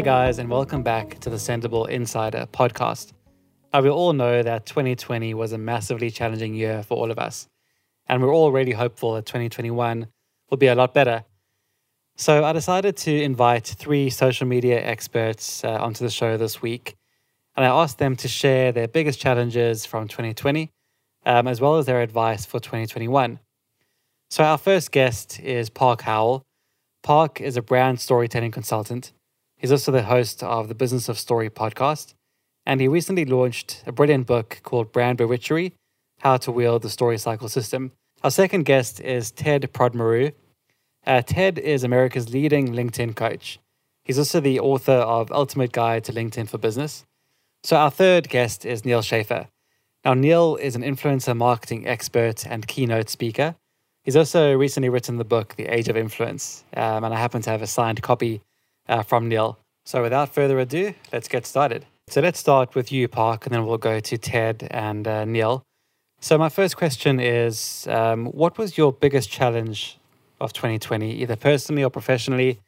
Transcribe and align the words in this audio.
Hi, 0.00 0.04
guys, 0.04 0.38
and 0.38 0.48
welcome 0.48 0.82
back 0.82 1.18
to 1.18 1.28
the 1.28 1.36
Sendible 1.36 1.86
Insider 1.86 2.48
podcast. 2.50 3.12
Now, 3.70 3.82
we 3.82 3.90
all 3.90 4.14
know 4.14 4.42
that 4.42 4.64
2020 4.64 5.34
was 5.34 5.52
a 5.52 5.58
massively 5.58 6.10
challenging 6.10 6.54
year 6.54 6.82
for 6.82 6.96
all 6.96 7.10
of 7.10 7.18
us, 7.18 7.48
and 8.06 8.22
we're 8.22 8.32
all 8.32 8.50
really 8.50 8.72
hopeful 8.72 9.12
that 9.12 9.26
2021 9.26 10.06
will 10.48 10.56
be 10.56 10.68
a 10.68 10.74
lot 10.74 10.94
better. 10.94 11.24
So, 12.16 12.42
I 12.46 12.54
decided 12.54 12.96
to 12.96 13.22
invite 13.22 13.66
three 13.66 14.08
social 14.08 14.46
media 14.46 14.82
experts 14.82 15.64
uh, 15.64 15.72
onto 15.72 16.02
the 16.02 16.10
show 16.10 16.38
this 16.38 16.62
week, 16.62 16.96
and 17.54 17.66
I 17.66 17.68
asked 17.68 17.98
them 17.98 18.16
to 18.16 18.26
share 18.26 18.72
their 18.72 18.88
biggest 18.88 19.20
challenges 19.20 19.84
from 19.84 20.08
2020, 20.08 20.70
um, 21.26 21.46
as 21.46 21.60
well 21.60 21.76
as 21.76 21.84
their 21.84 22.00
advice 22.00 22.46
for 22.46 22.58
2021. 22.58 23.38
So, 24.30 24.44
our 24.44 24.56
first 24.56 24.92
guest 24.92 25.38
is 25.40 25.68
Park 25.68 26.00
Howell. 26.00 26.42
Park 27.02 27.42
is 27.42 27.58
a 27.58 27.62
brand 27.62 28.00
storytelling 28.00 28.50
consultant 28.50 29.12
He's 29.60 29.72
also 29.72 29.92
the 29.92 30.04
host 30.04 30.42
of 30.42 30.68
the 30.68 30.74
Business 30.74 31.10
of 31.10 31.18
Story 31.18 31.50
podcast, 31.50 32.14
and 32.64 32.80
he 32.80 32.88
recently 32.88 33.26
launched 33.26 33.82
a 33.86 33.92
brilliant 33.92 34.26
book 34.26 34.58
called 34.62 34.90
Brand 34.90 35.18
Bewitchery 35.18 35.72
How 36.20 36.38
to 36.38 36.50
Wield 36.50 36.80
the 36.80 36.88
Story 36.88 37.18
Cycle 37.18 37.50
System. 37.50 37.92
Our 38.24 38.30
second 38.30 38.64
guest 38.64 39.00
is 39.00 39.30
Ted 39.30 39.70
Prodromou. 39.74 40.32
Uh, 41.06 41.20
Ted 41.20 41.58
is 41.58 41.84
America's 41.84 42.32
leading 42.32 42.68
LinkedIn 42.68 43.14
coach. 43.14 43.58
He's 44.02 44.18
also 44.18 44.40
the 44.40 44.58
author 44.60 44.92
of 44.92 45.30
Ultimate 45.30 45.72
Guide 45.72 46.04
to 46.04 46.12
LinkedIn 46.12 46.48
for 46.48 46.56
Business. 46.56 47.04
So, 47.62 47.76
our 47.76 47.90
third 47.90 48.30
guest 48.30 48.64
is 48.64 48.86
Neal 48.86 49.02
Schaffer. 49.02 49.48
Now, 50.06 50.14
Neal 50.14 50.56
is 50.56 50.74
an 50.74 50.80
influencer 50.80 51.36
marketing 51.36 51.86
expert 51.86 52.46
and 52.46 52.66
keynote 52.66 53.10
speaker. 53.10 53.56
He's 54.04 54.16
also 54.16 54.56
recently 54.56 54.88
written 54.88 55.18
the 55.18 55.24
book, 55.24 55.56
The 55.56 55.66
Age 55.66 55.90
of 55.90 55.98
Influence, 55.98 56.64
um, 56.74 57.04
and 57.04 57.12
I 57.12 57.18
happen 57.18 57.42
to 57.42 57.50
have 57.50 57.60
a 57.60 57.66
signed 57.66 58.00
copy 58.00 58.40
uh, 58.90 59.02
from 59.02 59.28
Neal. 59.28 59.58
So 59.86 60.02
without 60.02 60.34
further 60.34 60.58
ado, 60.58 60.94
let's 61.12 61.28
get 61.28 61.46
started. 61.46 61.86
So 62.08 62.20
let's 62.20 62.38
start 62.38 62.74
with 62.74 62.92
you, 62.92 63.08
Park, 63.08 63.46
and 63.46 63.54
then 63.54 63.64
we'll 63.64 63.78
go 63.78 64.00
to 64.00 64.18
Ted 64.18 64.66
and 64.70 65.06
uh, 65.08 65.24
Neal. 65.24 65.62
So 66.20 66.36
my 66.36 66.50
first 66.50 66.76
question 66.76 67.18
is, 67.18 67.86
um, 67.88 68.26
what 68.26 68.58
was 68.58 68.76
your 68.76 68.92
biggest 68.92 69.30
challenge 69.30 69.98
of 70.40 70.52
2020, 70.52 71.12
either 71.22 71.36
personally 71.36 71.82
or 71.82 71.90
professionally, 71.90 72.60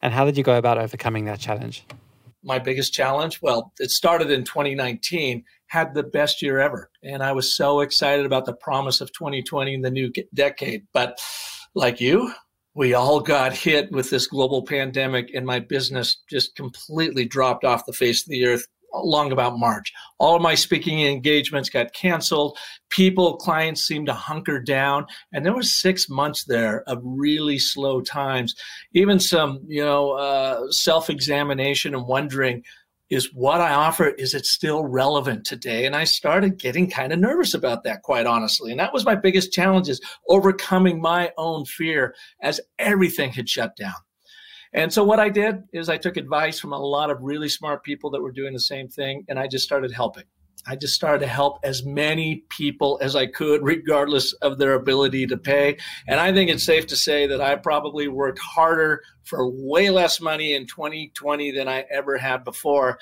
and 0.00 0.14
how 0.14 0.24
did 0.24 0.38
you 0.38 0.44
go 0.44 0.56
about 0.56 0.78
overcoming 0.78 1.24
that 1.26 1.40
challenge? 1.40 1.84
My 2.42 2.58
biggest 2.58 2.94
challenge? 2.94 3.42
Well, 3.42 3.72
it 3.80 3.90
started 3.90 4.30
in 4.30 4.44
2019, 4.44 5.44
had 5.66 5.94
the 5.94 6.04
best 6.04 6.40
year 6.40 6.60
ever. 6.60 6.90
And 7.02 7.22
I 7.22 7.32
was 7.32 7.54
so 7.54 7.80
excited 7.80 8.24
about 8.24 8.44
the 8.44 8.54
promise 8.54 9.00
of 9.00 9.12
2020 9.12 9.74
and 9.74 9.84
the 9.84 9.90
new 9.90 10.12
decade. 10.32 10.86
But 10.94 11.18
like 11.74 12.00
you, 12.00 12.32
we 12.76 12.92
all 12.92 13.20
got 13.20 13.54
hit 13.54 13.90
with 13.90 14.10
this 14.10 14.26
global 14.26 14.62
pandemic 14.62 15.32
and 15.34 15.46
my 15.46 15.58
business 15.58 16.18
just 16.28 16.54
completely 16.54 17.24
dropped 17.24 17.64
off 17.64 17.86
the 17.86 17.92
face 17.92 18.22
of 18.22 18.28
the 18.28 18.44
earth 18.44 18.66
long 18.92 19.32
about 19.32 19.58
March. 19.58 19.92
All 20.18 20.36
of 20.36 20.42
my 20.42 20.54
speaking 20.54 21.02
engagements 21.02 21.70
got 21.70 21.94
canceled. 21.94 22.58
People, 22.90 23.36
clients 23.36 23.82
seemed 23.82 24.06
to 24.06 24.12
hunker 24.12 24.60
down. 24.60 25.06
And 25.32 25.44
there 25.44 25.54
was 25.54 25.72
six 25.72 26.08
months 26.10 26.44
there 26.44 26.82
of 26.82 27.00
really 27.02 27.58
slow 27.58 28.02
times. 28.02 28.54
Even 28.92 29.18
some, 29.18 29.60
you 29.66 29.82
know, 29.82 30.12
uh, 30.12 30.70
self-examination 30.70 31.94
and 31.94 32.06
wondering, 32.06 32.62
is 33.08 33.32
what 33.32 33.60
I 33.60 33.72
offer, 33.72 34.08
is 34.08 34.34
it 34.34 34.46
still 34.46 34.84
relevant 34.84 35.44
today? 35.44 35.86
And 35.86 35.94
I 35.94 36.04
started 36.04 36.58
getting 36.58 36.90
kind 36.90 37.12
of 37.12 37.18
nervous 37.18 37.54
about 37.54 37.84
that, 37.84 38.02
quite 38.02 38.26
honestly. 38.26 38.72
And 38.72 38.80
that 38.80 38.92
was 38.92 39.04
my 39.04 39.14
biggest 39.14 39.52
challenge 39.52 39.88
is 39.88 40.00
overcoming 40.28 41.00
my 41.00 41.32
own 41.38 41.64
fear 41.64 42.14
as 42.42 42.60
everything 42.78 43.32
had 43.32 43.48
shut 43.48 43.76
down. 43.76 43.94
And 44.72 44.92
so 44.92 45.04
what 45.04 45.20
I 45.20 45.28
did 45.28 45.62
is 45.72 45.88
I 45.88 45.96
took 45.96 46.16
advice 46.16 46.58
from 46.58 46.72
a 46.72 46.78
lot 46.78 47.10
of 47.10 47.22
really 47.22 47.48
smart 47.48 47.84
people 47.84 48.10
that 48.10 48.20
were 48.20 48.32
doing 48.32 48.52
the 48.52 48.60
same 48.60 48.88
thing, 48.88 49.24
and 49.28 49.38
I 49.38 49.46
just 49.46 49.64
started 49.64 49.92
helping. 49.92 50.24
I 50.66 50.76
just 50.76 50.94
started 50.94 51.20
to 51.20 51.26
help 51.26 51.58
as 51.62 51.84
many 51.84 52.44
people 52.48 52.98
as 53.00 53.14
I 53.14 53.26
could, 53.26 53.62
regardless 53.62 54.32
of 54.34 54.58
their 54.58 54.74
ability 54.74 55.26
to 55.28 55.36
pay. 55.36 55.78
And 56.08 56.18
I 56.18 56.32
think 56.32 56.50
it's 56.50 56.64
safe 56.64 56.86
to 56.88 56.96
say 56.96 57.26
that 57.26 57.40
I 57.40 57.56
probably 57.56 58.08
worked 58.08 58.40
harder 58.40 59.02
for 59.22 59.48
way 59.48 59.90
less 59.90 60.20
money 60.20 60.54
in 60.54 60.66
2020 60.66 61.52
than 61.52 61.68
I 61.68 61.84
ever 61.90 62.16
had 62.16 62.44
before. 62.44 62.98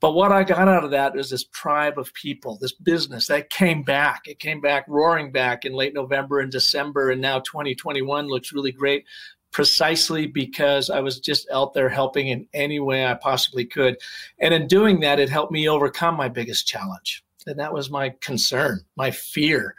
But 0.00 0.12
what 0.12 0.30
I 0.30 0.44
got 0.44 0.68
out 0.68 0.84
of 0.84 0.92
that 0.92 1.14
was 1.14 1.30
this 1.30 1.44
tribe 1.44 1.98
of 1.98 2.14
people, 2.14 2.56
this 2.60 2.72
business 2.72 3.26
that 3.26 3.50
came 3.50 3.82
back. 3.82 4.22
It 4.26 4.38
came 4.38 4.60
back 4.60 4.84
roaring 4.86 5.32
back 5.32 5.64
in 5.64 5.72
late 5.72 5.92
November 5.92 6.38
and 6.38 6.52
December. 6.52 7.10
And 7.10 7.20
now 7.20 7.40
2021 7.40 8.28
looks 8.28 8.52
really 8.52 8.70
great 8.70 9.04
precisely 9.52 10.26
because 10.26 10.90
I 10.90 11.00
was 11.00 11.20
just 11.20 11.48
out 11.50 11.74
there 11.74 11.88
helping 11.88 12.28
in 12.28 12.46
any 12.54 12.80
way 12.80 13.06
I 13.06 13.14
possibly 13.14 13.64
could. 13.64 13.96
And 14.38 14.52
in 14.54 14.66
doing 14.66 15.00
that, 15.00 15.18
it 15.18 15.30
helped 15.30 15.52
me 15.52 15.68
overcome 15.68 16.16
my 16.16 16.28
biggest 16.28 16.68
challenge. 16.68 17.24
And 17.46 17.58
that 17.58 17.72
was 17.72 17.90
my 17.90 18.10
concern, 18.20 18.80
my 18.96 19.10
fear 19.10 19.74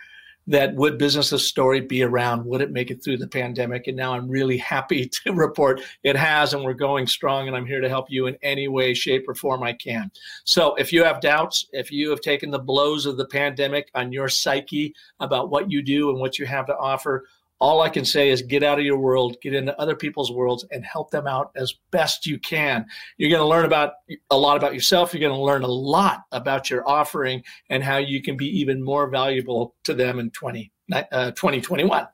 that 0.50 0.74
would 0.74 0.98
business 0.98 1.32
of 1.32 1.42
story 1.42 1.80
be 1.80 2.02
around? 2.02 2.44
Would 2.46 2.62
it 2.62 2.72
make 2.72 2.90
it 2.90 3.04
through 3.04 3.18
the 3.18 3.28
pandemic? 3.28 3.86
And 3.86 3.96
now 3.96 4.14
I'm 4.14 4.28
really 4.28 4.58
happy 4.58 5.08
to 5.24 5.32
report 5.32 5.82
it 6.04 6.16
has, 6.16 6.54
and 6.54 6.64
we're 6.64 6.74
going 6.74 7.06
strong. 7.06 7.48
And 7.48 7.56
I'm 7.56 7.68
here 7.68 7.82
to 7.82 7.88
help 7.88 8.08
you 8.10 8.26
in 8.26 8.36
any 8.42 8.68
way, 8.68 8.96
shape, 8.96 9.26
or 9.28 9.36
form 9.36 9.62
I 9.62 9.74
can. 9.74 10.12
So 10.46 10.74
if 10.76 10.92
you 10.92 11.04
have 11.04 11.22
doubts, 11.22 11.68
if 11.72 11.92
you 11.92 12.10
have 12.10 12.22
taken 12.22 12.50
the 12.50 12.60
blows 12.60 13.06
of 13.06 13.18
the 13.18 13.28
pandemic 13.28 13.92
on 13.94 14.12
your 14.12 14.28
psyche 14.28 14.96
about 15.20 15.52
what 15.52 15.70
you 15.70 15.84
do 15.84 16.10
and 16.10 16.20
what 16.20 16.40
you 16.40 16.48
have 16.48 16.66
to 16.66 16.78
offer, 16.78 17.26
all 17.60 17.82
I 17.82 17.90
can 17.90 18.06
say 18.06 18.30
is 18.30 18.42
get 18.42 18.64
out 18.64 18.80
of 18.80 18.86
your 18.86 18.98
world, 18.98 19.38
get 19.42 19.54
into 19.54 19.80
other 19.80 19.96
people's 19.96 20.32
worlds, 20.32 20.66
and 20.72 20.84
help 20.86 21.12
them 21.12 21.28
out 21.28 21.52
as 21.56 21.74
best 21.92 22.26
you 22.26 22.40
can. 22.40 22.86
You're 23.18 23.30
going 23.30 23.42
to 23.42 23.48
learn 23.48 23.66
about 23.66 23.94
a 24.32 24.38
lot 24.38 24.56
about 24.58 24.74
yourself. 24.74 25.14
You're 25.14 25.20
going 25.20 25.38
to 25.38 25.44
learn 25.44 25.64
a 25.64 25.68
lot 25.68 26.24
about 26.32 26.70
your 26.70 26.88
offering 26.88 27.44
and 27.70 27.84
how 27.84 27.98
you 27.98 28.22
can 28.22 28.38
be 28.38 28.48
even 28.60 28.84
more 28.84 29.10
valuable 29.10 29.76
to 29.84 29.94
them 29.94 30.20
in 30.20 30.32
20, 30.32 30.72
uh, 30.94 31.32
2021. 31.32 32.08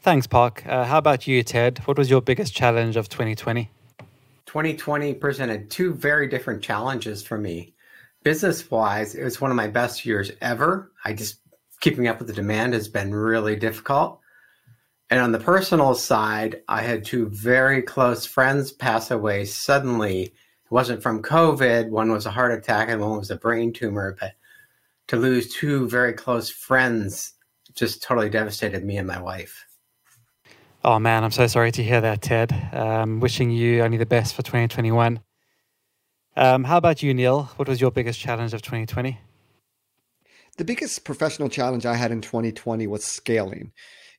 Thanks, 0.00 0.26
Park. 0.26 0.64
Uh, 0.66 0.84
how 0.84 0.96
about 0.96 1.26
you, 1.26 1.42
Ted? 1.42 1.78
What 1.80 1.98
was 1.98 2.08
your 2.08 2.22
biggest 2.22 2.54
challenge 2.54 2.96
of 2.96 3.10
2020? 3.10 3.68
2020 4.46 5.14
presented 5.14 5.70
two 5.70 5.92
very 5.92 6.26
different 6.26 6.62
challenges 6.62 7.22
for 7.22 7.36
me. 7.36 7.74
Business 8.22 8.70
wise, 8.70 9.14
it 9.14 9.22
was 9.22 9.40
one 9.40 9.50
of 9.50 9.56
my 9.56 9.68
best 9.68 10.06
years 10.06 10.30
ever. 10.40 10.90
I 11.04 11.12
just 11.12 11.40
keeping 11.80 12.08
up 12.08 12.18
with 12.18 12.28
the 12.28 12.34
demand 12.34 12.72
has 12.74 12.88
been 12.88 13.14
really 13.14 13.56
difficult 13.56 14.19
and 15.10 15.18
on 15.18 15.32
the 15.32 15.40
personal 15.40 15.94
side, 15.94 16.62
I 16.68 16.82
had 16.82 17.04
two 17.04 17.28
very 17.28 17.82
close 17.82 18.24
friends 18.24 18.70
pass 18.70 19.10
away 19.10 19.44
suddenly. 19.44 20.22
It 20.22 20.32
wasn't 20.70 21.02
from 21.02 21.20
COVID, 21.20 21.90
one 21.90 22.12
was 22.12 22.26
a 22.26 22.30
heart 22.30 22.52
attack 22.52 22.88
and 22.88 23.00
one 23.00 23.18
was 23.18 23.30
a 23.32 23.36
brain 23.36 23.72
tumor, 23.72 24.16
but 24.20 24.34
to 25.08 25.16
lose 25.16 25.52
two 25.52 25.88
very 25.88 26.12
close 26.12 26.48
friends 26.48 27.32
just 27.74 28.02
totally 28.02 28.30
devastated 28.30 28.84
me 28.84 28.96
and 28.98 29.08
my 29.08 29.20
wife. 29.20 29.66
Oh 30.84 31.00
man, 31.00 31.24
I'm 31.24 31.32
so 31.32 31.48
sorry 31.48 31.72
to 31.72 31.82
hear 31.82 32.00
that, 32.00 32.22
Ted. 32.22 32.52
Um, 32.72 33.18
wishing 33.18 33.50
you 33.50 33.82
only 33.82 33.98
the 33.98 34.06
best 34.06 34.34
for 34.34 34.42
2021. 34.42 35.20
Um, 36.36 36.64
how 36.64 36.76
about 36.76 37.02
you, 37.02 37.12
Neal? 37.12 37.50
What 37.56 37.68
was 37.68 37.80
your 37.80 37.90
biggest 37.90 38.20
challenge 38.20 38.54
of 38.54 38.62
2020? 38.62 39.18
The 40.56 40.64
biggest 40.64 41.04
professional 41.04 41.48
challenge 41.48 41.84
I 41.84 41.96
had 41.96 42.12
in 42.12 42.20
2020 42.20 42.86
was 42.86 43.04
scaling 43.04 43.72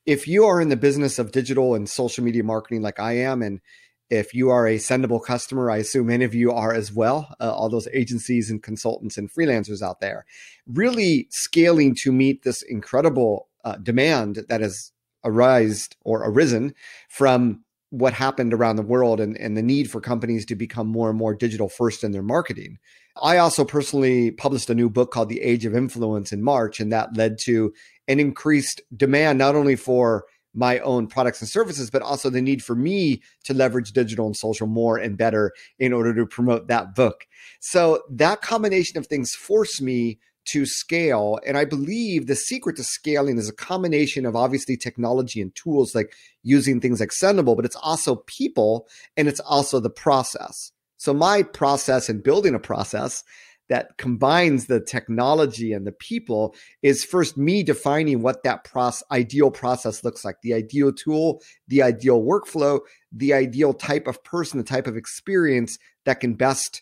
if 0.05 0.27
you 0.27 0.45
are 0.45 0.61
in 0.61 0.69
the 0.69 0.77
business 0.77 1.19
of 1.19 1.31
digital 1.31 1.75
and 1.75 1.89
social 1.89 2.23
media 2.23 2.43
marketing 2.43 2.81
like 2.81 2.99
I 2.99 3.13
am, 3.13 3.41
and 3.41 3.61
if 4.09 4.33
you 4.33 4.49
are 4.49 4.67
a 4.67 4.77
Sendible 4.77 5.23
customer, 5.23 5.71
I 5.71 5.77
assume 5.77 6.07
many 6.07 6.25
of 6.25 6.35
you 6.35 6.51
are 6.51 6.73
as 6.73 6.91
well, 6.91 7.33
uh, 7.39 7.51
all 7.51 7.69
those 7.69 7.87
agencies 7.93 8.49
and 8.49 8.61
consultants 8.61 9.17
and 9.17 9.31
freelancers 9.31 9.81
out 9.81 10.01
there, 10.01 10.25
really 10.67 11.27
scaling 11.29 11.95
to 12.01 12.11
meet 12.11 12.43
this 12.43 12.61
incredible 12.61 13.47
uh, 13.63 13.77
demand 13.77 14.45
that 14.49 14.61
has 14.61 14.91
arisen 15.23 15.87
or 16.01 16.27
arisen 16.27 16.73
from 17.09 17.63
what 17.89 18.13
happened 18.13 18.53
around 18.53 18.77
the 18.77 18.81
world 18.81 19.19
and, 19.19 19.37
and 19.37 19.55
the 19.55 19.61
need 19.61 19.89
for 19.91 20.01
companies 20.01 20.45
to 20.45 20.55
become 20.55 20.87
more 20.87 21.09
and 21.09 21.17
more 21.17 21.35
digital 21.35 21.69
first 21.69 22.03
in 22.03 22.11
their 22.11 22.23
marketing. 22.23 22.79
I 23.21 23.37
also 23.37 23.65
personally 23.65 24.31
published 24.31 24.69
a 24.69 24.75
new 24.75 24.89
book 24.89 25.11
called 25.11 25.29
The 25.29 25.41
Age 25.41 25.65
of 25.65 25.75
Influence 25.75 26.31
in 26.31 26.41
March, 26.41 26.79
and 26.79 26.91
that 26.91 27.17
led 27.17 27.37
to 27.43 27.73
an 28.11 28.19
increased 28.19 28.81
demand 28.95 29.39
not 29.39 29.55
only 29.55 29.75
for 29.75 30.25
my 30.53 30.79
own 30.79 31.07
products 31.07 31.39
and 31.39 31.49
services, 31.49 31.89
but 31.89 32.01
also 32.01 32.29
the 32.29 32.41
need 32.41 32.61
for 32.61 32.75
me 32.75 33.21
to 33.45 33.53
leverage 33.53 33.93
digital 33.93 34.25
and 34.25 34.35
social 34.35 34.67
more 34.67 34.97
and 34.97 35.17
better 35.17 35.53
in 35.79 35.93
order 35.93 36.13
to 36.13 36.25
promote 36.25 36.67
that 36.67 36.93
book. 36.93 37.25
So 37.61 38.03
that 38.09 38.41
combination 38.41 38.97
of 38.97 39.07
things 39.07 39.33
forced 39.33 39.81
me 39.81 40.19
to 40.43 40.65
scale. 40.65 41.39
And 41.47 41.57
I 41.57 41.63
believe 41.63 42.27
the 42.27 42.35
secret 42.35 42.75
to 42.77 42.83
scaling 42.83 43.37
is 43.37 43.47
a 43.47 43.53
combination 43.53 44.25
of 44.25 44.35
obviously 44.35 44.75
technology 44.75 45.41
and 45.41 45.55
tools 45.55 45.95
like 45.95 46.13
using 46.43 46.81
things 46.81 46.99
like 46.99 47.11
Sendible, 47.11 47.55
but 47.55 47.65
it's 47.65 47.77
also 47.77 48.17
people 48.27 48.87
and 49.15 49.27
it's 49.29 49.39
also 49.39 49.79
the 49.79 49.89
process. 49.89 50.71
So 50.97 51.13
my 51.13 51.43
process 51.43 52.09
in 52.09 52.21
building 52.21 52.55
a 52.55 52.59
process 52.59 53.23
that 53.71 53.97
combines 53.97 54.65
the 54.65 54.81
technology 54.81 55.71
and 55.71 55.87
the 55.87 55.93
people 55.93 56.53
is 56.81 57.05
first 57.05 57.37
me 57.37 57.63
defining 57.63 58.21
what 58.21 58.43
that 58.43 58.65
process, 58.65 59.01
ideal 59.11 59.49
process 59.49 60.03
looks 60.03 60.25
like, 60.25 60.35
the 60.43 60.53
ideal 60.53 60.91
tool, 60.91 61.41
the 61.69 61.81
ideal 61.81 62.21
workflow, 62.21 62.81
the 63.13 63.33
ideal 63.33 63.73
type 63.73 64.07
of 64.07 64.21
person, 64.25 64.57
the 64.57 64.65
type 64.65 64.87
of 64.87 64.97
experience 64.97 65.77
that 66.03 66.19
can 66.19 66.33
best 66.33 66.81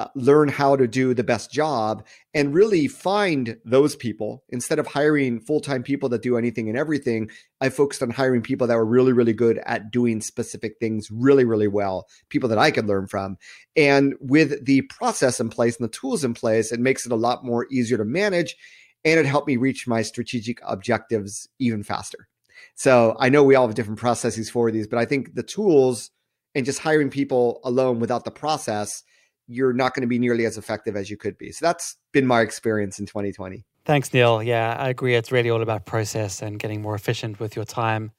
uh, 0.00 0.08
learn 0.14 0.48
how 0.48 0.76
to 0.76 0.88
do 0.88 1.12
the 1.12 1.22
best 1.22 1.52
job 1.52 2.06
and 2.32 2.54
really 2.54 2.88
find 2.88 3.58
those 3.66 3.94
people. 3.94 4.42
Instead 4.48 4.78
of 4.78 4.86
hiring 4.86 5.40
full-time 5.40 5.82
people 5.82 6.08
that 6.08 6.22
do 6.22 6.38
anything 6.38 6.68
and 6.68 6.78
everything 6.78 7.30
i 7.60 7.68
focused 7.68 8.02
on 8.02 8.10
hiring 8.10 8.40
people 8.40 8.66
that 8.66 8.76
were 8.76 8.86
really 8.86 9.12
really 9.12 9.34
good 9.34 9.60
at 9.66 9.90
doing 9.90 10.22
specific 10.22 10.76
things 10.80 11.10
really 11.10 11.44
really 11.44 11.68
well 11.68 12.06
people 12.30 12.48
that 12.48 12.58
i 12.58 12.70
could 12.70 12.86
learn 12.86 13.06
from. 13.06 13.36
And 13.76 14.14
with 14.20 14.64
the 14.64 14.82
process 14.82 15.38
in 15.38 15.50
place 15.50 15.76
and 15.76 15.84
the 15.84 15.92
tools 15.92 16.24
in 16.24 16.32
place 16.32 16.72
it 16.72 16.80
makes 16.80 17.04
it 17.04 17.12
a 17.12 17.16
lot 17.16 17.44
more 17.44 17.66
easier 17.70 17.98
to 17.98 18.04
manage 18.04 18.56
and 19.04 19.20
it 19.20 19.26
helped 19.26 19.48
me 19.48 19.56
reach 19.56 19.86
my 19.86 20.02
strategic 20.02 20.60
objectives 20.66 21.48
even 21.58 21.82
faster. 21.82 22.28
So 22.74 23.16
i 23.20 23.28
know 23.28 23.44
we 23.44 23.54
all 23.54 23.66
have 23.66 23.76
different 23.76 24.00
processes 24.00 24.48
for 24.48 24.70
these 24.70 24.86
but 24.86 24.98
i 24.98 25.04
think 25.04 25.34
the 25.34 25.42
tools 25.42 26.10
and 26.54 26.64
just 26.64 26.78
hiring 26.80 27.10
people 27.10 27.60
alone 27.64 28.00
without 28.00 28.24
the 28.24 28.30
process 28.30 29.02
you're 29.50 29.72
not 29.72 29.94
going 29.94 30.02
to 30.02 30.06
be 30.06 30.18
nearly 30.18 30.46
as 30.46 30.56
effective 30.56 30.94
as 30.94 31.10
you 31.10 31.16
could 31.16 31.36
be. 31.36 31.50
So 31.50 31.66
that's 31.66 31.96
been 32.12 32.26
my 32.26 32.40
experience 32.40 33.00
in 33.00 33.06
2020. 33.06 33.64
Thanks, 33.84 34.12
Neal. 34.14 34.42
Yeah, 34.42 34.76
I 34.78 34.90
agree. 34.90 35.16
It's 35.16 35.32
really 35.32 35.50
all 35.50 35.62
about 35.62 35.86
process 35.86 36.40
and 36.40 36.58
getting 36.58 36.80
more 36.80 36.94
efficient 36.94 37.40
with 37.40 37.56
your 37.56 37.64
time. 37.64 38.12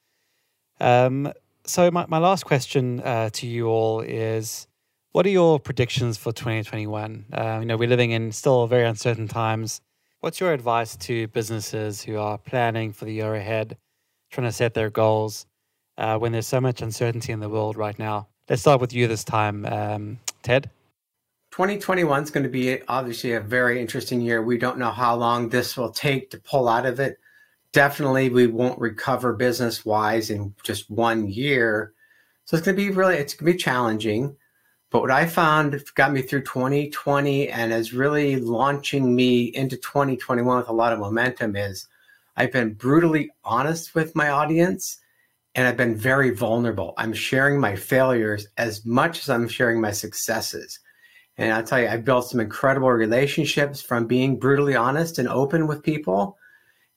Um, 0.81 1.31
so, 1.63 1.89
my, 1.92 2.06
my 2.07 2.18
last 2.18 2.44
question 2.44 3.00
uh, 3.01 3.30
to 3.33 3.48
you 3.48 3.68
all 3.68 4.01
is 4.01 4.68
what 5.12 5.25
are 5.25 5.30
your 5.30 5.60
predictions 5.60 6.18
for 6.18 6.33
2021? 6.33 7.25
Uh, 7.31 7.57
you 7.62 7.66
know, 7.66 7.77
we're 7.77 7.88
living 7.88 8.12
in 8.12 8.31
still 8.31 8.68
very 8.68 8.86
uncertain 8.86 9.27
times. 9.27 9.80
What's 10.19 10.39
your 10.39 10.51
advice 10.51 10.98
to 10.98 11.27
businesses 11.27 12.01
who 12.01 12.18
are 12.18 12.38
planning 12.38 12.92
for 12.92 13.06
the 13.06 13.13
year 13.13 13.36
ahead, 13.36 13.77
trying 14.31 14.48
to 14.48 14.51
set 14.51 14.74
their 14.74 14.89
goals 14.89 15.45
uh, 15.98 16.18
when 16.18 16.31
there's 16.31 16.48
so 16.48 16.60
much 16.60 16.81
uncertainty 16.81 17.31
in 17.31 17.39
the 17.39 17.50
world 17.50 17.77
right 17.77 17.98
now? 17.98 18.27
Let's 18.50 18.63
start 18.63 18.81
with 18.81 18.92
you 18.92 19.07
this 19.07 19.24
time, 19.24 19.66
um, 19.66 20.19
Ted. 20.44 20.69
2021 21.51 22.24
is 22.24 22.31
going 22.31 22.44
to 22.44 22.50
be 22.50 22.81
obviously 22.88 23.33
a 23.33 23.42
very 23.42 23.81
interesting 23.81 24.21
year. 24.21 24.42
We 24.42 24.57
don't 24.57 24.77
know 24.77 24.92
how 24.92 25.15
long 25.15 25.50
this 25.50 25.75
will 25.75 25.92
take 25.92 26.31
to 26.31 26.39
pull 26.39 26.69
out 26.69 26.86
of 26.86 27.01
it. 27.01 27.19
Definitely, 27.74 28.30
we 28.30 28.48
won't 28.48 28.80
recover 28.80 29.33
business 29.33 29.86
wise 29.86 30.30
in 30.30 30.56
just 30.63 30.89
one 30.89 31.27
year. 31.27 31.94
So 32.45 32.56
it's 32.56 32.65
going 32.65 32.77
to 32.77 32.81
be 32.81 32.89
really, 32.89 33.18
it's 33.18 33.33
going 33.33 33.51
to 33.51 33.57
be 33.57 33.62
challenging. 33.62 34.38
But 34.92 35.01
what 35.01 35.12
I 35.12 35.25
found 35.25 35.81
got 35.95 36.13
me 36.13 36.21
through 36.21 36.44
2020 36.44 37.50
and 37.50 37.74
is 37.74 37.94
really 37.94 38.38
launching 38.38 39.13
me 39.13 39.44
into 39.44 39.75
2021 39.75 40.57
with 40.57 40.69
a 40.69 40.74
lot 40.74 40.94
of 40.94 41.00
momentum 41.00 41.57
is 41.57 41.88
I've 42.38 42.51
been 42.53 42.74
brutally 42.74 43.30
honest 43.44 43.94
with 43.94 44.15
my 44.15 44.30
audience 44.30 45.00
and 45.56 45.68
I've 45.68 45.77
been 45.77 45.98
very 45.98 46.30
vulnerable. 46.30 46.94
I'm 46.98 47.13
sharing 47.13 47.59
my 47.59 47.75
failures 47.75 48.48
as 48.57 48.86
much 48.86 49.19
as 49.19 49.30
I'm 49.30 49.50
sharing 49.50 49.81
my 49.81 49.92
successes. 49.92 50.80
And 51.41 51.51
I'll 51.51 51.63
tell 51.63 51.81
you, 51.81 51.88
I've 51.88 52.05
built 52.05 52.29
some 52.29 52.39
incredible 52.39 52.91
relationships 52.91 53.81
from 53.81 54.05
being 54.05 54.38
brutally 54.38 54.75
honest 54.75 55.17
and 55.17 55.27
open 55.27 55.65
with 55.65 55.81
people. 55.81 56.38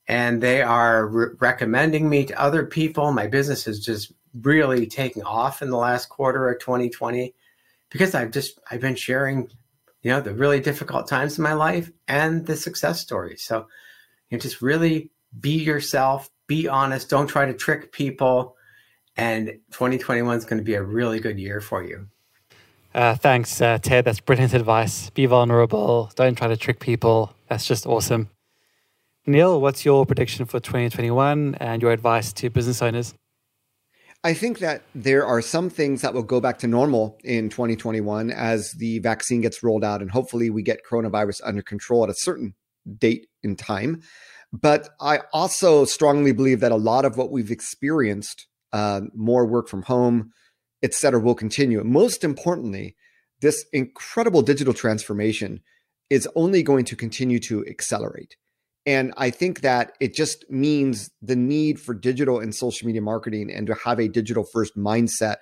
And 0.07 0.43
they 0.43 0.61
are 0.61 1.07
re- 1.09 1.29
recommending 1.41 2.11
me 2.11 2.27
to 2.27 2.39
other 2.39 2.67
people. 2.67 3.11
My 3.11 3.27
business 3.27 3.67
is 3.67 3.83
just 3.83 4.13
really 4.43 4.87
taking 4.87 5.23
off 5.23 5.63
in 5.63 5.71
the 5.71 5.79
last 5.79 6.11
quarter 6.11 6.47
of 6.51 6.61
2020 6.61 7.35
because 7.89 8.15
I've 8.15 8.33
just 8.33 8.61
I've 8.71 8.83
been 8.83 8.97
sharing, 8.97 9.49
you 10.03 10.11
know, 10.11 10.21
the 10.21 10.35
really 10.35 10.61
difficult 10.61 11.09
times 11.09 11.39
in 11.39 11.43
my 11.43 11.55
life 11.55 11.91
and 12.07 12.45
the 12.45 12.55
success 12.55 13.01
stories. 13.01 13.43
So 13.43 13.67
you 14.29 14.37
know, 14.37 14.43
just 14.43 14.61
really 14.61 15.11
be 15.41 15.53
yourself, 15.53 16.29
be 16.49 16.69
honest, 16.69 17.09
don't 17.09 17.29
try 17.29 17.47
to 17.47 17.55
trick 17.55 17.93
people. 17.93 18.57
And 19.17 19.47
2021 19.71 20.37
is 20.37 20.45
going 20.45 20.59
to 20.59 20.65
be 20.65 20.75
a 20.75 20.83
really 20.83 21.19
good 21.19 21.39
year 21.39 21.63
for 21.63 21.83
you. 21.83 22.09
Uh, 22.95 23.17
thanks, 23.17 23.61
uh, 23.61 23.79
Ted. 23.79 24.05
That's 24.05 24.21
brilliant 24.21 24.55
advice. 24.55 25.11
Be 25.11 25.27
vulnerable. 25.27 26.13
Don't 26.15 26.39
try 26.39 26.47
to 26.47 26.57
trick 26.57 26.79
people. 26.79 27.35
That's 27.49 27.67
just 27.67 27.87
awesome. 27.87 28.31
Neal, 29.27 29.61
what's 29.61 29.85
your 29.85 30.07
prediction 30.07 30.45
for 30.45 30.61
2021 30.61 31.57
and 31.57 31.83
your 31.83 31.91
advice 31.91 32.33
to 32.35 32.51
business 32.51 32.83
owners? 32.83 33.15
I 34.23 34.33
think 34.33 34.61
that 34.61 34.83
there 34.95 35.27
are 35.27 35.43
some 35.43 35.71
things 35.71 36.03
that 36.03 36.15
will 36.15 36.23
go 36.23 36.41
back 36.41 36.59
to 36.61 36.67
normal 36.67 37.19
in 37.25 37.49
2021 37.49 38.31
as 38.31 38.71
the 38.73 39.01
vaccine 39.01 39.41
gets 39.41 39.63
rolled 39.63 39.85
out, 39.85 40.01
and 40.01 40.11
hopefully 40.11 40.49
we 40.49 40.63
get 40.63 40.81
coronavirus 40.89 41.41
under 41.45 41.63
control 41.63 42.05
at 42.05 42.11
a 42.11 42.15
certain 42.15 42.55
date 42.99 43.27
in 43.43 43.57
time. 43.57 44.03
But 44.53 44.91
I 45.01 45.21
also 45.33 45.85
strongly 45.85 46.33
believe 46.33 46.61
that 46.61 46.73
a 46.73 46.77
lot 46.77 47.05
of 47.05 47.17
what 47.17 47.33
we've 47.33 47.51
experienced, 47.51 48.47
uh, 48.73 49.03
more 49.15 49.47
work 49.47 49.69
from 49.69 49.83
home, 49.83 50.31
et 50.85 50.95
cetera, 50.95 51.19
will 51.19 51.35
continue. 51.35 51.83
Most 51.83 52.23
importantly, 52.23 52.95
this 53.41 53.65
incredible 53.73 54.43
digital 54.43 54.75
transformation 54.75 55.61
is 56.11 56.29
only 56.37 56.63
going 56.63 56.85
to 56.85 56.95
continue 56.95 57.41
to 57.41 57.67
accelerate. 57.67 58.37
And 58.87 59.15
I 59.17 59.31
think 59.31 59.63
that 59.63 59.93
it 59.99 60.15
just 60.15 60.45
means 60.51 61.11
the 61.23 61.35
need 61.35 61.81
for 61.81 61.95
digital 61.95 62.39
and 62.39 62.55
social 62.55 62.87
media 62.87 63.01
marketing 63.01 63.51
and 63.51 63.67
to 63.67 63.75
have 63.75 63.99
a 63.99 64.09
digital 64.09 64.45
first 64.45 64.77
mindset 64.77 65.37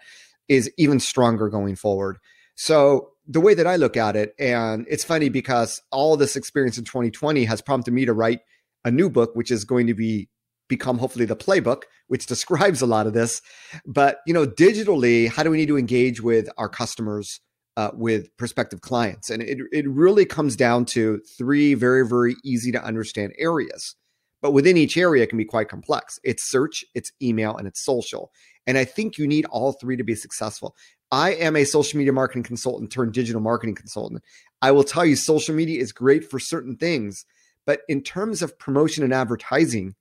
is 0.49 0.71
even 0.79 1.01
stronger 1.01 1.49
going 1.49 1.77
forward. 1.77 2.19
So, 2.55 3.09
the 3.27 3.41
way 3.41 3.55
that 3.55 3.67
I 3.67 3.77
look 3.77 3.97
at 3.97 4.17
it, 4.17 4.35
and 4.39 4.85
it's 4.89 5.05
funny 5.05 5.29
because 5.29 5.81
all 5.93 6.17
this 6.17 6.35
experience 6.35 6.77
in 6.77 6.85
2020 6.85 7.45
has 7.45 7.63
prompted 7.63 7.95
me 7.95 8.05
to 8.05 8.13
write 8.13 8.41
a 8.85 8.91
new 8.91 9.09
book, 9.09 9.31
which 9.35 9.51
is 9.51 9.65
going 9.65 9.87
to 9.87 9.95
be 9.95 10.29
become 10.77 10.99
hopefully 10.99 11.25
the 11.25 11.37
playbook, 11.37 11.83
which 12.09 12.27
describes 12.35 12.83
a 12.83 12.87
lot 12.87 13.07
of 13.07 13.13
this. 13.13 13.43
But 13.87 14.19
you 14.27 14.35
know, 14.35 14.47
digitally, 14.47 15.29
how 15.29 15.43
do 15.43 15.51
we 15.51 15.59
need 15.59 15.69
to 15.69 15.79
engage 15.79 16.21
with 16.21 16.49
our 16.59 16.69
customers, 16.69 17.41
uh, 17.77 17.91
with 17.95 18.35
prospective 18.37 18.81
clients? 18.81 19.31
And 19.31 19.43
it 19.43 19.59
it 19.73 19.89
really 19.89 20.25
comes 20.25 20.57
down 20.57 20.85
to 20.87 21.21
three 21.39 21.75
very 21.75 22.07
very 22.07 22.35
easy 22.45 22.73
to 22.73 22.83
understand 22.83 23.33
areas. 23.39 23.95
But 24.41 24.53
within 24.53 24.77
each 24.77 24.97
area, 24.97 25.23
it 25.23 25.29
can 25.29 25.39
be 25.39 25.45
quite 25.45 25.69
complex. 25.69 26.19
It's 26.25 26.51
search, 26.51 26.85
it's 26.95 27.13
email, 27.23 27.57
and 27.57 27.69
it's 27.69 27.85
social. 27.85 28.33
And 28.67 28.77
I 28.77 28.85
think 28.85 29.17
you 29.17 29.27
need 29.29 29.47
all 29.47 29.73
three 29.73 29.97
to 29.97 30.05
be 30.05 30.17
successful. 30.17 30.75
I 31.13 31.35
am 31.35 31.57
a 31.57 31.65
social 31.65 31.99
media 31.99 32.13
marketing 32.13 32.43
consultant 32.43 32.91
turned 32.91 33.13
digital 33.13 33.41
marketing 33.41 33.75
consultant. 33.75 34.23
I 34.63 34.73
will 34.73 34.83
tell 34.85 35.05
you, 35.05 35.15
social 35.15 35.55
media 35.55 35.81
is 35.81 35.93
great 35.93 36.29
for 36.29 36.39
certain 36.41 36.77
things, 36.77 37.25
but 37.67 37.83
in 37.89 38.03
terms 38.03 38.43
of 38.43 38.59
promotion 38.59 39.05
and 39.05 39.13
advertising, 39.13 39.95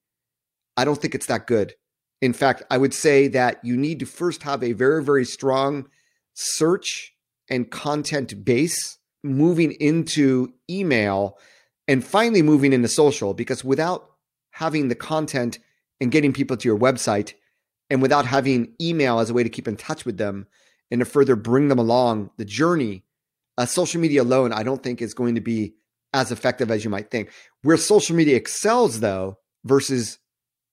I 0.77 0.85
don't 0.85 0.99
think 0.99 1.15
it's 1.15 1.27
that 1.27 1.47
good. 1.47 1.75
In 2.21 2.33
fact, 2.33 2.63
I 2.69 2.77
would 2.77 2.93
say 2.93 3.27
that 3.29 3.63
you 3.63 3.75
need 3.75 3.99
to 3.99 4.05
first 4.05 4.43
have 4.43 4.63
a 4.63 4.73
very, 4.73 5.03
very 5.03 5.25
strong 5.25 5.87
search 6.33 7.13
and 7.49 7.69
content 7.69 8.45
base 8.45 8.97
moving 9.23 9.71
into 9.73 10.53
email 10.69 11.37
and 11.87 12.05
finally 12.05 12.41
moving 12.41 12.73
into 12.73 12.87
social 12.87 13.33
because 13.33 13.63
without 13.63 14.11
having 14.51 14.87
the 14.87 14.95
content 14.95 15.59
and 15.99 16.11
getting 16.11 16.33
people 16.33 16.57
to 16.57 16.67
your 16.67 16.77
website 16.77 17.33
and 17.89 18.01
without 18.01 18.25
having 18.25 18.73
email 18.79 19.19
as 19.19 19.29
a 19.29 19.33
way 19.33 19.43
to 19.43 19.49
keep 19.49 19.67
in 19.67 19.75
touch 19.75 20.05
with 20.05 20.17
them 20.17 20.47
and 20.89 20.99
to 20.99 21.05
further 21.05 21.35
bring 21.35 21.67
them 21.67 21.79
along 21.79 22.29
the 22.37 22.45
journey, 22.45 23.03
uh, 23.57 23.65
social 23.65 23.99
media 23.99 24.21
alone, 24.21 24.53
I 24.53 24.63
don't 24.63 24.81
think 24.81 25.01
is 25.01 25.13
going 25.13 25.35
to 25.35 25.41
be 25.41 25.75
as 26.13 26.31
effective 26.31 26.71
as 26.71 26.83
you 26.83 26.89
might 26.89 27.11
think. 27.11 27.31
Where 27.61 27.77
social 27.77 28.15
media 28.15 28.35
excels, 28.35 28.99
though, 28.99 29.37
versus 29.63 30.17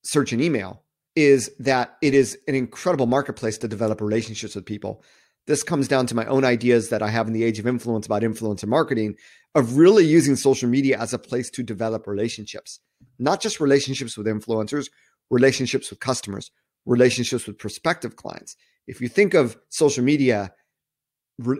search 0.08 0.32
and 0.32 0.40
email 0.40 0.82
is 1.14 1.50
that 1.58 1.98
it 2.00 2.14
is 2.14 2.38
an 2.48 2.54
incredible 2.54 3.04
marketplace 3.04 3.58
to 3.58 3.68
develop 3.68 4.00
relationships 4.00 4.54
with 4.54 4.64
people. 4.64 5.04
This 5.46 5.62
comes 5.62 5.86
down 5.86 6.06
to 6.06 6.14
my 6.14 6.24
own 6.26 6.46
ideas 6.46 6.88
that 6.88 7.02
I 7.02 7.10
have 7.10 7.26
in 7.26 7.34
the 7.34 7.44
age 7.44 7.58
of 7.58 7.66
influence 7.66 8.06
about 8.06 8.22
influencer 8.22 8.66
marketing 8.66 9.16
of 9.54 9.76
really 9.76 10.06
using 10.06 10.34
social 10.34 10.66
media 10.66 10.98
as 10.98 11.12
a 11.12 11.18
place 11.18 11.50
to 11.50 11.62
develop 11.62 12.06
relationships, 12.06 12.80
not 13.18 13.42
just 13.42 13.60
relationships 13.60 14.16
with 14.16 14.26
influencers, 14.26 14.88
relationships 15.28 15.90
with 15.90 16.00
customers, 16.00 16.50
relationships 16.86 17.46
with 17.46 17.58
prospective 17.58 18.16
clients. 18.16 18.56
If 18.86 19.02
you 19.02 19.08
think 19.08 19.34
of 19.34 19.58
social 19.68 20.02
media 20.02 20.54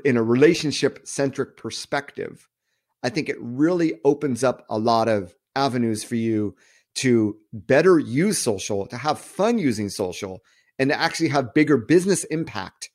in 0.07 0.17
a 0.17 0.23
relationship 0.23 1.07
centric 1.07 1.59
perspective, 1.59 2.49
I 3.03 3.11
think 3.11 3.29
it 3.29 3.37
really 3.41 4.01
opens 4.07 4.43
up 4.43 4.65
a 4.71 4.79
lot 4.79 5.07
of 5.07 5.35
avenues 5.55 6.03
for 6.03 6.15
you 6.15 6.57
to 6.99 7.37
better 7.53 7.99
use 7.99 8.39
social, 8.39 8.87
to 8.87 8.97
have 8.97 9.19
fun 9.19 9.59
using 9.59 9.89
social, 9.89 10.43
and 10.79 10.91
to 10.91 11.01
actually 11.01 11.29
have 11.29 11.55
bigger 11.55 11.77
business 11.77 12.25
impact 12.25 12.91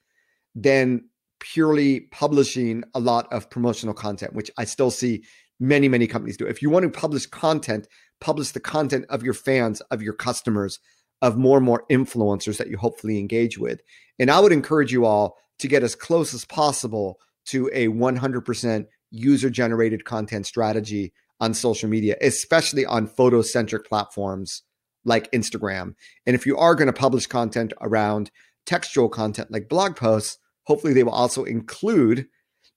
than 0.55 1.05
purely 1.39 2.01
publishing 2.11 2.83
a 2.93 2.99
lot 2.99 3.31
of 3.31 3.49
promotional 3.49 3.93
content, 3.93 4.33
which 4.33 4.51
I 4.57 4.65
still 4.65 4.91
see 4.91 5.23
many, 5.59 5.87
many 5.87 6.07
companies 6.07 6.37
do. 6.37 6.45
If 6.45 6.61
you 6.61 6.69
want 6.69 6.83
to 6.83 6.99
publish 6.99 7.25
content, 7.25 7.87
publish 8.21 8.51
the 8.51 8.59
content 8.59 9.05
of 9.09 9.23
your 9.23 9.33
fans, 9.33 9.81
of 9.91 10.01
your 10.01 10.13
customers, 10.13 10.79
of 11.21 11.37
more 11.37 11.57
and 11.57 11.65
more 11.65 11.85
influencers 11.89 12.57
that 12.57 12.69
you 12.69 12.77
hopefully 12.77 13.17
engage 13.19 13.57
with. 13.57 13.81
And 14.19 14.29
I 14.29 14.39
would 14.39 14.51
encourage 14.51 14.91
you 14.91 15.05
all 15.05 15.37
to 15.59 15.67
get 15.67 15.83
as 15.83 15.95
close 15.95 16.33
as 16.33 16.45
possible 16.45 17.19
to 17.45 17.69
a 17.73 17.87
100% 17.87 18.85
user 19.11 19.49
generated 19.49 20.05
content 20.05 20.45
strategy 20.45 21.13
on 21.43 21.53
social 21.53 21.89
media, 21.89 22.15
especially 22.21 22.85
on 22.85 23.05
photo 23.05 23.41
centric 23.41 23.85
platforms 23.85 24.63
like 25.03 25.29
Instagram. 25.33 25.93
And 26.25 26.35
if 26.35 26.45
you 26.45 26.57
are 26.57 26.73
going 26.73 26.87
to 26.87 26.93
publish 26.93 27.27
content 27.27 27.73
around 27.81 28.31
textual 28.65 29.09
content 29.09 29.51
like 29.51 29.67
blog 29.67 29.97
posts, 29.97 30.37
hopefully 30.63 30.93
they 30.93 31.03
will 31.03 31.11
also 31.11 31.43
include 31.43 32.27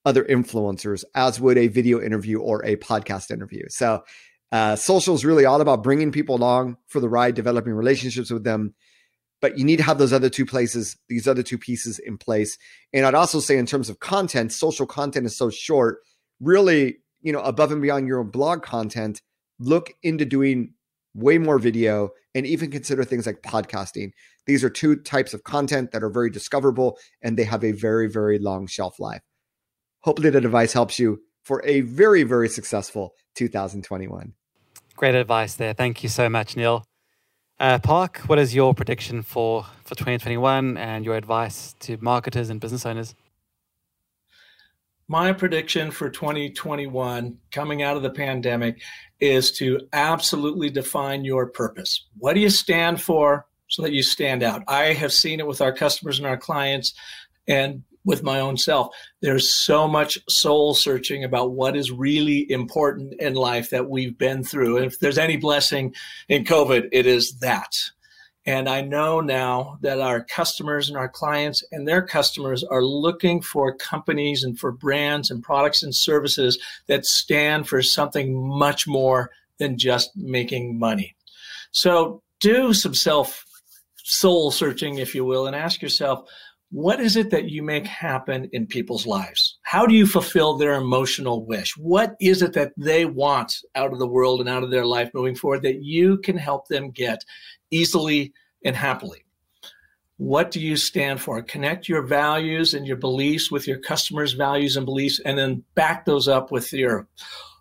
other 0.05 0.25
influencers, 0.25 1.05
as 1.15 1.41
would 1.41 1.57
a 1.57 1.69
video 1.69 2.03
interview 2.03 2.41
or 2.41 2.65
a 2.65 2.75
podcast 2.77 3.31
interview. 3.31 3.63
So, 3.69 4.03
uh, 4.51 4.75
social 4.75 5.15
is 5.15 5.25
really 5.25 5.45
all 5.45 5.61
about 5.61 5.85
bringing 5.85 6.11
people 6.11 6.35
along 6.35 6.77
for 6.89 6.99
the 7.01 7.09
ride, 7.09 7.37
developing 7.37 7.73
relationships 7.73 8.31
with 8.31 8.43
them. 8.43 8.75
But 9.41 9.59
you 9.59 9.65
need 9.65 9.77
to 9.77 9.83
have 9.85 9.99
those 9.99 10.13
other 10.13 10.31
two 10.31 10.47
places, 10.47 10.97
these 11.09 11.29
other 11.29 11.43
two 11.43 11.59
pieces 11.59 12.01
in 12.01 12.19
place. 12.19 12.59
And 12.93 13.07
I'd 13.07 13.15
also 13.15 13.39
say, 13.39 13.59
in 13.59 13.67
terms 13.67 13.89
of 13.89 14.01
content, 14.01 14.53
social 14.53 14.87
content 14.87 15.27
is 15.27 15.37
so 15.37 15.51
short. 15.51 15.99
Really, 16.41 16.99
you 17.27 17.33
know, 17.33 17.41
above 17.41 17.73
and 17.73 17.83
beyond 17.83 18.07
your 18.07 18.21
own 18.21 18.29
blog 18.29 18.63
content, 18.63 19.21
look 19.59 19.93
into 20.05 20.25
doing 20.25 20.73
way 21.13 21.39
more 21.39 21.59
video 21.59 22.11
and 22.37 22.47
even 22.47 22.71
consider 22.71 23.03
things 23.03 23.27
like 23.27 23.43
podcasting. 23.43 24.13
These 24.47 24.63
are 24.63 24.71
two 24.71 24.95
types 24.95 25.35
of 25.35 25.43
content 25.43 25.91
that 25.91 26.05
are 26.05 26.09
very 26.09 26.31
discoverable 26.31 26.99
and 27.21 27.37
they 27.37 27.43
have 27.43 27.65
a 27.65 27.73
very, 27.73 28.09
very 28.09 28.39
long 28.39 28.69
shelf 28.69 29.01
life. 29.01 29.23
Hopefully, 30.03 30.31
the 30.31 30.39
advice 30.39 30.73
helps 30.73 31.01
you 31.01 31.19
for 31.43 31.61
a 31.67 31.81
very, 31.81 32.23
very 32.23 32.49
successful 32.49 33.13
2021. 33.35 34.33
Great 34.95 35.17
advice 35.17 35.57
there. 35.57 35.75
Thank 35.75 36.05
you 36.05 36.09
so 36.09 36.29
much, 36.29 36.57
Neal. 36.57 36.85
Uh, 37.59 37.81
Park, 37.81 38.19
what 38.29 38.39
is 38.39 38.55
your 38.55 38.73
prediction 38.73 39.23
for, 39.23 39.65
for 39.83 39.97
2021 39.97 40.77
and 40.77 41.05
your 41.05 41.17
advice 41.17 41.75
to 41.81 41.99
marketers 42.01 42.51
and 42.51 42.61
business 42.61 42.87
owners? 42.87 43.17
My 45.09 45.33
prediction 45.33 45.93
for 45.93 46.11
2021 46.11 47.39
coming 47.53 47.81
out 47.81 47.97
of 47.97 48.03
the 48.03 48.11
pandemic 48.11 48.83
is 49.21 49.53
to 49.53 49.79
absolutely 49.93 50.69
define 50.69 51.25
your 51.25 51.47
purpose. 51.47 52.07
What 52.19 52.33
do 52.35 52.41
you 52.41 52.51
stand 52.51 53.01
for 53.01 53.47
so 53.69 53.83
that 53.83 53.93
you 53.93 54.03
stand 54.03 54.43
out? 54.43 54.65
I 54.67 54.95
have 54.95 55.13
seen 55.13 55.39
it 55.39 55.47
with 55.47 55.61
our 55.61 55.73
customers 55.73 56.19
and 56.19 56.27
our 56.27 56.37
clients 56.37 56.93
and 57.47 57.85
with 58.05 58.25
my 58.25 58.41
own 58.41 58.57
self. 58.57 58.89
There's 59.23 59.49
so 59.49 59.87
much 59.87 60.19
soul 60.29 60.75
searching 60.75 61.23
about 61.23 61.53
what 61.53 61.77
is 61.77 61.93
really 61.93 62.51
important 62.51 63.15
in 63.21 63.35
life 63.35 63.71
that 63.71 63.89
we've 63.89 64.19
been 64.19 64.43
through. 64.43 64.79
And 64.79 64.87
if 64.87 64.99
there's 64.99 65.19
any 65.19 65.37
blessing 65.37 65.95
in 66.29 66.43
COVID, 66.43 66.89
it 66.91 67.07
is 67.07 67.39
that. 67.39 67.77
And 68.47 68.69
I 68.69 68.81
know 68.81 69.21
now 69.21 69.79
that 69.83 70.01
our 70.01 70.23
customers 70.23 70.89
and 70.89 70.97
our 70.97 71.09
clients 71.09 71.65
and 71.73 71.87
their 71.87 72.01
customers 72.01 72.63
are 72.63 72.85
looking 72.85 73.43
for 73.43 73.75
companies 73.75 74.45
and 74.45 74.57
for 74.59 74.71
brands 74.71 75.31
and 75.31 75.43
products 75.43 75.83
and 75.83 75.95
services 75.95 76.59
that 76.87 77.05
stand 77.05 77.69
for 77.69 77.83
something 77.83 78.49
much 78.49 78.87
more 78.87 79.31
than 79.59 79.77
just 79.77 80.17
making 80.17 80.79
money. 80.79 81.17
So 81.73 82.23
do 82.41 82.73
some 82.73 82.95
self 82.95 83.45
soul 84.05 84.53
searching, 84.53 84.99
if 84.99 85.15
you 85.15 85.25
will, 85.25 85.49
and 85.49 85.57
ask 85.57 85.83
yourself, 85.83 86.29
what 86.71 87.01
is 87.01 87.17
it 87.17 87.31
that 87.31 87.49
you 87.49 87.63
make 87.63 87.87
happen 87.87 88.49
in 88.53 88.67
people's 88.67 89.07
lives? 89.07 89.59
How 89.63 89.87
do 89.87 89.95
you 89.95 90.07
fulfill 90.07 90.57
their 90.57 90.75
emotional 90.75 91.47
wish? 91.47 91.77
What 91.77 92.17
is 92.21 92.43
it 92.43 92.53
that 92.55 92.73
they 92.77 93.05
want 93.05 93.57
out 93.75 93.93
of 93.93 93.99
the 93.99 94.07
world 94.07 94.41
and 94.41 94.49
out 94.49 94.65
of 94.65 94.71
their 94.71 94.85
life 94.85 95.11
moving 95.15 95.37
forward 95.37 95.63
that 95.63 95.83
you 95.83 96.19
can 96.19 96.37
help 96.37 96.67
them 96.67 96.91
get 96.91 97.25
easily 97.71 98.33
and 98.65 98.77
happily. 98.77 99.25
What 100.19 100.51
do 100.51 100.61
you 100.61 100.77
stand 100.77 101.21
for? 101.21 101.43
Connect 101.43 101.89
your 101.89 102.03
values 102.03 102.73
and 102.73 102.87
your 102.87 102.97
beliefs 102.97 103.51
with 103.51 103.67
your 103.67 103.79
customers' 103.79 104.33
values 104.33 104.77
and 104.77 104.87
beliefs, 104.87 105.21
and 105.25 105.37
then 105.37 105.63
back 105.75 106.07
those 106.07 106.27
up 106.27 106.51
with 106.51 106.73
your 106.73 107.07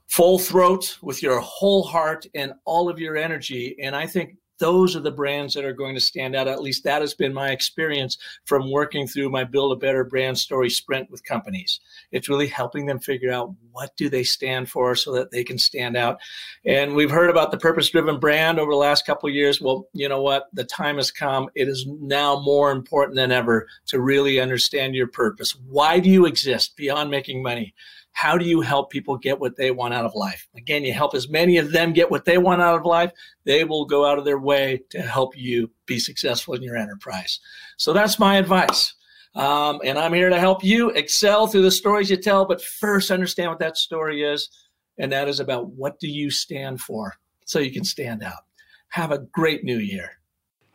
full 0.08 0.40
throat, 0.40 0.98
with 1.02 1.22
your 1.22 1.40
whole 1.42 1.84
heart, 1.84 2.26
and 2.34 2.54
all 2.64 2.88
of 2.88 3.00
your 3.00 3.18
energy. 3.18 3.76
And 3.82 3.96
I 3.96 4.08
think 4.08 4.38
those 4.60 4.96
are 4.96 5.02
the 5.02 5.12
brands 5.12 5.54
that 5.54 5.66
are 5.66 5.74
going 5.74 5.96
to 5.96 6.02
stand 6.02 6.36
out. 6.36 6.48
At 6.48 6.62
least 6.62 6.84
that 6.84 7.02
has 7.02 7.14
been 7.14 7.34
my 7.34 7.52
experience 7.52 8.18
from 8.46 8.72
working 8.72 9.08
through 9.08 9.30
my 9.30 9.44
Build 9.44 9.74
a 9.74 9.76
Better 9.76 10.04
Brand 10.04 10.38
Story 10.38 10.70
sprint 10.70 11.10
with 11.12 11.24
companies. 11.24 11.80
It's 12.12 12.30
really 12.30 12.48
helping 12.48 12.86
them 12.86 13.00
figure 13.00 13.32
out 13.32 13.54
what 13.72 13.96
do 13.98 14.10
they 14.10 14.24
stand 14.24 14.70
for 14.70 14.96
so 14.96 15.12
that 15.14 15.32
they 15.32 15.44
can 15.44 15.58
stand 15.58 15.98
out. 15.98 16.20
And 16.66 16.96
we've 16.96 17.12
heard 17.12 17.30
about 17.30 17.52
the 17.52 17.58
purpose 17.58 17.90
driven 17.90 18.20
brand 18.20 18.60
over 18.60 18.72
the 18.72 18.78
last 18.78 19.06
couple 19.06 19.30
years. 19.30 19.60
Well, 19.60 19.88
you 19.94 20.08
know 20.08 20.22
what? 20.22 20.48
The 20.54 20.64
time 20.64 20.98
has 20.98 21.12
come. 21.12 21.50
It 21.56 21.68
is 21.68 21.86
now 21.88 22.40
more 22.40 22.72
important 22.72 23.16
than 23.16 23.32
ever 23.32 23.68
to 23.88 24.00
really 24.00 24.40
understand 24.40 24.96
your 24.96 25.08
purpose. 25.08 25.56
Why 25.68 26.00
do 26.00 26.10
you 26.10 26.26
exist 26.26 26.76
beyond 26.78 27.12
making 27.12 27.44
money? 27.44 27.74
How 28.16 28.38
do 28.38 28.46
you 28.46 28.62
help 28.62 28.90
people 28.90 29.18
get 29.18 29.42
what 29.42 29.58
they 29.58 29.72
want 29.72 29.94
out 29.94 30.06
of 30.06 30.16
life? 30.16 30.48
Again, 30.56 30.86
you 30.86 30.94
help 30.94 31.14
as 31.14 31.28
many 31.28 31.58
of 31.58 31.74
them 31.74 31.92
get 31.92 32.10
what 32.10 32.24
they 32.24 32.38
want 32.38 32.62
out 32.62 32.80
of 32.80 32.86
life, 32.86 33.12
they 33.44 33.66
will 33.66 33.84
go 33.84 34.06
out 34.06 34.18
of 34.18 34.24
their 34.24 34.40
way 34.40 34.82
to 34.92 35.02
help 35.02 35.38
you 35.38 35.70
be 35.86 36.00
successful 36.00 36.54
in 36.54 36.64
your 36.64 36.78
enterprise. 36.78 37.42
So 37.76 37.92
that's 37.92 38.18
my 38.18 38.38
advice. 38.38 38.96
Um, 39.36 39.82
and 39.84 40.00
I'm 40.00 40.14
here 40.14 40.30
to 40.30 40.40
help 40.40 40.64
you 40.64 40.92
excel 40.92 41.48
through 41.48 41.64
the 41.64 41.72
stories 41.72 42.10
you 42.10 42.16
tell, 42.16 42.46
but 42.46 42.64
first 42.64 43.12
understand 43.12 43.50
what 43.50 43.60
that 43.60 43.76
story 43.76 44.24
is. 44.24 44.50
And 44.98 45.12
that 45.12 45.28
is 45.28 45.42
about 45.42 45.72
what 45.72 46.00
do 46.00 46.08
you 46.08 46.32
stand 46.32 46.80
for 46.80 47.16
so 47.46 47.60
you 47.60 47.72
can 47.72 47.84
stand 47.84 48.24
out. 48.24 48.46
Have 48.88 49.12
a 49.12 49.20
great 49.34 49.66
new 49.66 49.78
year. 49.78 50.10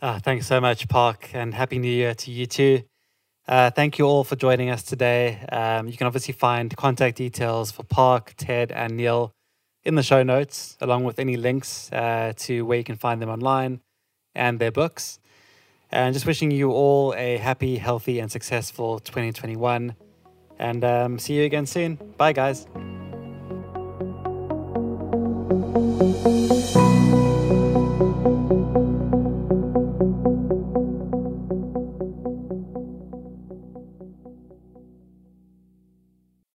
Uh, 0.03 0.19
thanks 0.19 0.47
so 0.47 0.61
much, 0.61 0.89
Park, 0.89 1.31
and 1.33 1.55
Happy 1.55 1.79
New 1.79 1.91
Year 1.91 2.15
to 2.17 2.31
you 2.31 2.45
too. 2.45 2.83
Uh, 3.51 3.69
thank 3.69 3.99
you 3.99 4.07
all 4.07 4.23
for 4.23 4.37
joining 4.37 4.71
us 4.71 4.85
today. 4.85 5.45
Um, 5.51 5.89
you 5.89 5.97
can 5.97 6.07
obviously 6.07 6.33
find 6.33 6.75
contact 6.77 7.17
details 7.17 7.73
for 7.73 7.83
Park, 7.83 8.35
Ted, 8.37 8.71
and 8.71 8.97
Neal 8.97 9.33
in 9.83 9.97
the 9.97 10.05
show 10.05 10.23
notes, 10.23 10.77
along 10.81 11.03
with 11.03 11.19
any 11.19 11.37
links 11.37 11.91
uh, 11.93 12.33
to 12.37 12.65
where 12.65 12.79
you 12.79 12.85
can 12.85 12.95
find 12.95 13.21
them 13.21 13.29
online 13.29 13.81
and 14.37 14.61
their 14.61 14.71
books. 14.71 15.19
And 15.91 16.15
just 16.15 16.27
wishing 16.27 16.53
you 16.53 16.71
all 16.71 17.13
a 17.17 17.39
happy, 17.39 17.79
healthy, 17.79 18.21
and 18.21 18.31
successful 18.31 19.01
2021. 19.01 19.97
And 20.61 20.85
um, 20.85 21.19
see 21.19 21.35
you 21.35 21.43
again 21.43 21.67
soon. 21.67 21.97
Bye, 22.17 22.33
guys. 22.33 22.69